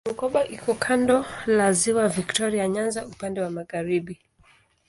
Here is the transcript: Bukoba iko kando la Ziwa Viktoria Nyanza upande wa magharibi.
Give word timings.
Bukoba 0.09 0.41
iko 0.55 0.71
kando 0.85 1.15
la 1.57 1.67
Ziwa 1.79 2.05
Viktoria 2.17 2.65
Nyanza 2.73 3.05
upande 3.13 3.37
wa 3.41 3.49
magharibi. 3.57 4.15